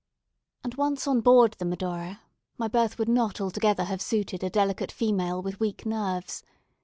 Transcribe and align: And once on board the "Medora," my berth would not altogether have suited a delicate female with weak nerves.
And 0.63 0.73
once 0.73 1.05
on 1.05 1.21
board 1.21 1.53
the 1.59 1.65
"Medora," 1.65 2.21
my 2.57 2.67
berth 2.67 2.97
would 2.97 3.07
not 3.07 3.39
altogether 3.39 3.83
have 3.83 4.01
suited 4.01 4.43
a 4.43 4.49
delicate 4.49 4.91
female 4.91 5.43
with 5.43 5.59
weak 5.59 5.85
nerves. 5.85 6.41